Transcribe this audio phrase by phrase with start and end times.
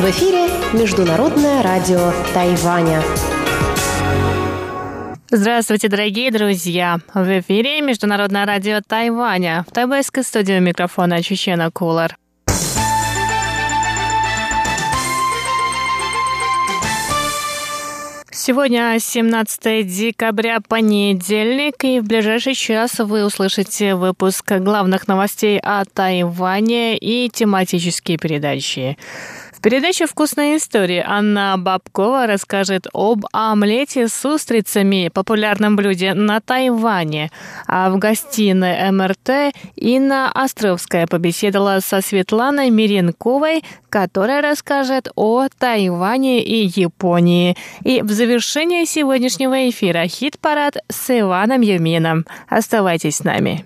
[0.00, 3.00] В эфире Международное радио Тайваня.
[5.30, 6.98] Здравствуйте, дорогие друзья!
[7.14, 9.64] В эфире Международное радио Тайваня.
[9.68, 12.18] В тайвайской студии микрофона Чечена Кулар.
[18.46, 26.96] Сегодня 17 декабря, понедельник, и в ближайший час вы услышите выпуск главных новостей о Тайване
[26.96, 28.98] и тематические передачи.
[29.56, 37.30] В передаче «Вкусная история» Анна Бабкова расскажет об омлете с устрицами, популярном блюде на Тайване.
[37.66, 46.66] А в гостиной МРТ Инна Островская побеседовала со Светланой Миренковой, которая расскажет о Тайване и
[46.78, 47.56] Японии.
[47.82, 52.26] И в завершении сегодняшнего эфира хит-парад с Иваном Юмином.
[52.48, 53.64] Оставайтесь с нами.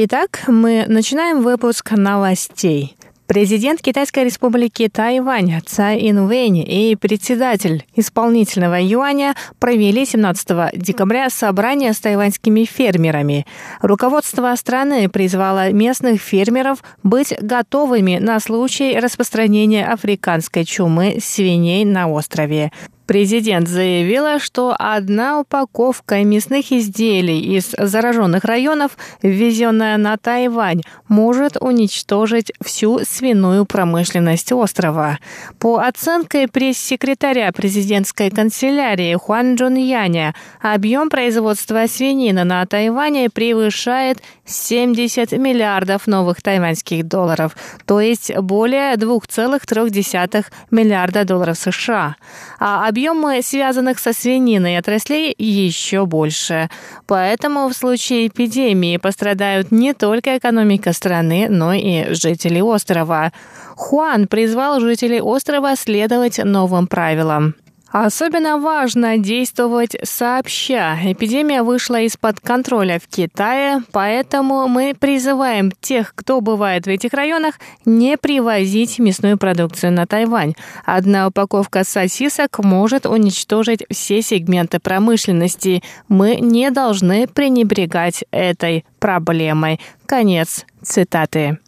[0.00, 2.94] Итак, мы начинаем выпуск новостей.
[3.26, 11.98] Президент Китайской республики Тайвань Цай Инвэнь и председатель исполнительного юаня провели 17 декабря собрание с
[11.98, 13.44] тайваньскими фермерами.
[13.82, 22.70] Руководство страны призвало местных фермеров быть готовыми на случай распространения африканской чумы свиней на острове.
[23.08, 32.52] Президент заявила, что одна упаковка мясных изделий из зараженных районов, ввезенная на Тайвань, может уничтожить
[32.62, 35.18] всю свиную промышленность острова.
[35.58, 45.32] По оценке пресс-секретаря президентской канцелярии Хуан Джун Яня, объем производства свинины на Тайване превышает 70
[45.32, 47.56] миллиардов новых тайваньских долларов,
[47.86, 52.16] то есть более 2,3 миллиарда долларов США.
[52.60, 56.68] А объемы связанных со свининой отраслей еще больше.
[57.06, 63.32] Поэтому в случае эпидемии пострадают не только экономика страны, но и жители острова.
[63.76, 67.54] Хуан призвал жителей острова следовать новым правилам.
[67.90, 70.98] Особенно важно действовать сообща.
[71.02, 77.54] Эпидемия вышла из-под контроля в Китае, поэтому мы призываем тех, кто бывает в этих районах,
[77.86, 80.54] не привозить мясную продукцию на Тайвань.
[80.84, 85.82] Одна упаковка сосисок может уничтожить все сегменты промышленности.
[86.08, 89.80] Мы не должны пренебрегать этой проблемой.
[90.04, 91.58] Конец цитаты.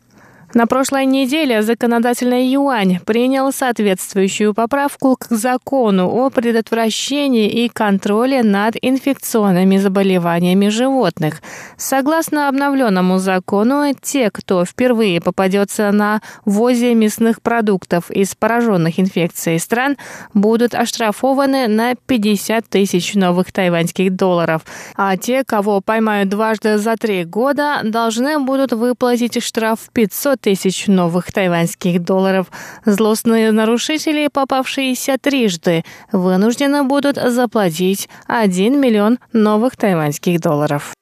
[0.53, 8.75] На прошлой неделе законодательный юань принял соответствующую поправку к закону о предотвращении и контроле над
[8.83, 11.41] инфекционными заболеваниями животных.
[11.77, 19.97] Согласно обновленному закону, те, кто впервые попадется на ввозе мясных продуктов из пораженных инфекцией стран,
[20.34, 24.62] будут оштрафованы на 50 тысяч новых тайваньских долларов,
[24.97, 31.33] а те, кого поймают дважды за три года, должны будут выплатить штраф 500 тысяч новых
[31.33, 32.51] тайваньских долларов.
[32.84, 40.93] Злостные нарушители, попавшиеся трижды, вынуждены будут заплатить 1 миллион новых тайваньских долларов.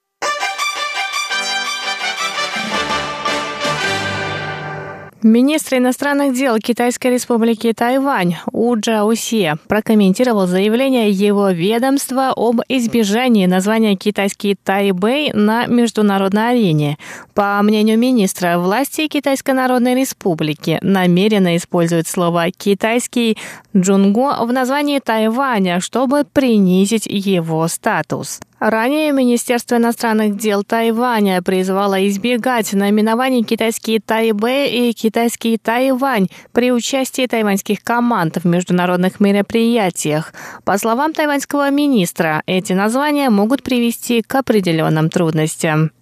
[5.29, 13.95] Министр иностранных дел Китайской республики Тайвань У Джаусе прокомментировал заявление его ведомства об избежании названия
[13.95, 16.97] китайский Тайбэй на международной арене.
[17.35, 23.37] По мнению министра, власти Китайской Народной Республики намеренно используют слово «китайский
[23.77, 28.41] Джунго» в названии Тайваня, чтобы принизить его статус.
[28.61, 37.27] Ранее Министерство иностранных дел Тайваня призвало избегать наименований китайский Тайбэй и китайский Тайвань при участии
[37.27, 40.33] тайваньских команд в международных мероприятиях.
[40.65, 45.93] По словам тайваньского министра, эти названия могут привести к определенным трудностям.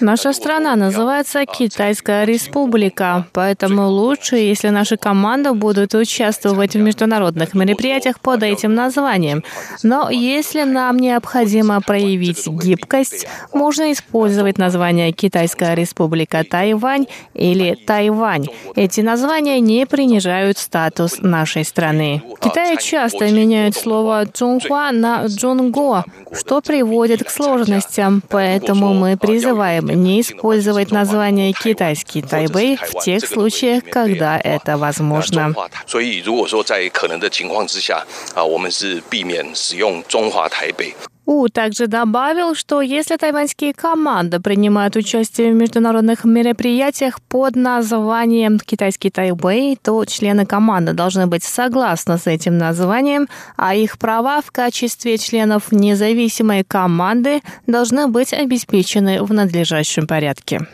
[0.00, 8.18] Наша страна называется Китайская республика, поэтому лучше, если наши команды будут участвовать в международных мероприятиях
[8.18, 9.44] под этим названием.
[9.84, 18.46] Но если нам необходимо проявить гибкость, можно использовать название Китайская республика Тайвань или Тайвань.
[18.74, 22.22] Эти названия не принижают статус нашей страны.
[22.36, 29.83] В Китае часто меняют слово «Чунхуа» на «Джунго», что приводит к сложностям, поэтому мы призываем
[29.92, 35.54] не использовать название «китайский Тайбэй» в тех случаях, когда это возможно.
[41.26, 49.10] У также добавил, что если тайваньские команды принимают участие в международных мероприятиях под названием «Китайский
[49.10, 53.26] Тайбэй», то члены команды должны быть согласны с этим названием,
[53.56, 60.66] а их права в качестве членов независимой команды должны быть обеспечены в надлежащем порядке.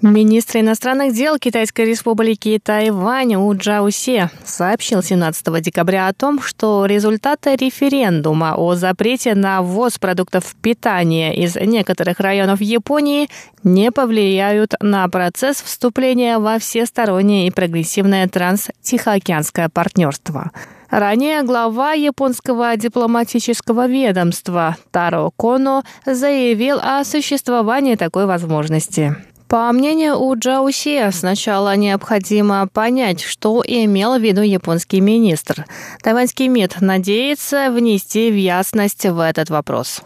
[0.00, 7.56] Министр иностранных дел Китайской республики Тайвань У Джаусе сообщил 17 декабря о том, что результаты
[7.56, 13.28] референдума о запрете на ввоз продуктов питания из некоторых районов Японии
[13.64, 20.52] не повлияют на процесс вступления во всестороннее и прогрессивное транс-тихоокеанское партнерство.
[20.90, 29.16] Ранее глава японского дипломатического ведомства Таро Коно заявил о существовании такой возможности.
[29.48, 35.64] По мнению У Джауси, сначала необходимо понять, что имел в виду японский министр.
[36.02, 40.02] Тайваньский МИД надеется внести в ясность в этот вопрос.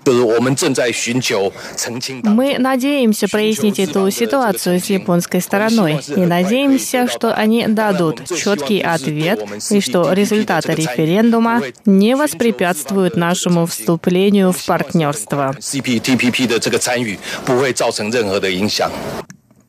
[2.23, 9.44] Мы надеемся прояснить эту ситуацию с японской стороной и надеемся, что они дадут четкий ответ
[9.71, 15.56] и что результаты референдума не воспрепятствуют нашему вступлению в партнерство.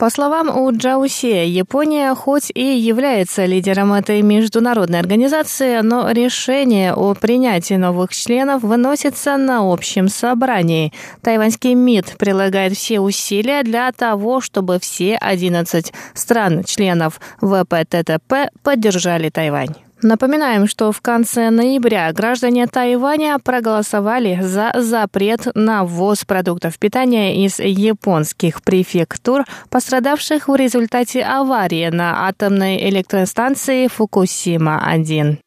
[0.03, 7.13] По словам У Джаусе, Япония хоть и является лидером этой международной организации, но решение о
[7.13, 10.91] принятии новых членов выносится на общем собрании.
[11.21, 19.73] Тайваньский МИД прилагает все усилия для того, чтобы все 11 стран-членов ВПТТП поддержали Тайвань.
[20.03, 27.59] Напоминаем, что в конце ноября граждане Тайваня проголосовали за запрет на ввоз продуктов питания из
[27.59, 35.37] японских префектур, пострадавших в результате аварии на атомной электростанции Фукусима-1.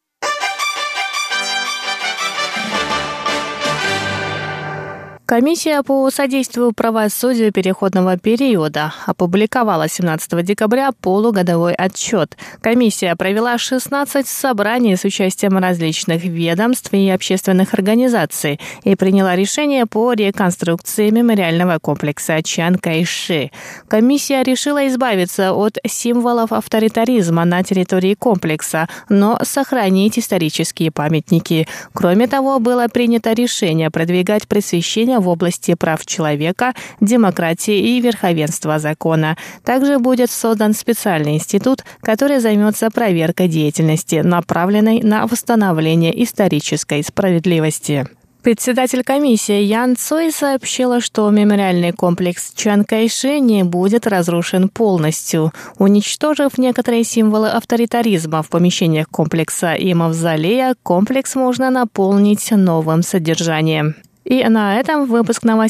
[5.27, 12.37] Комиссия по содействию правосудию переходного периода опубликовала 17 декабря полугодовой отчет.
[12.61, 20.13] Комиссия провела 16 собраний с участием различных ведомств и общественных организаций и приняла решение по
[20.13, 23.51] реконструкции мемориального комплекса Чан Кайши.
[23.89, 31.67] Комиссия решила избавиться от символов авторитаризма на территории комплекса, но сохранить исторические памятники.
[31.93, 39.37] Кроме того, было принято решение продвигать просвещение в области прав человека, демократии и верховенства закона.
[39.65, 48.07] Также будет создан специальный институт, который займется проверкой деятельности, направленной на восстановление исторической справедливости.
[48.47, 55.53] Председатель комиссии Ян Цой сообщила, что мемориальный комплекс Чан Кайши не будет разрушен полностью.
[55.79, 63.97] Уничтожив некоторые символы авторитаризма в помещениях комплекса и мавзолея, комплекс можно наполнить новым содержанием.
[64.27, 65.67] И на этом выпуск новостей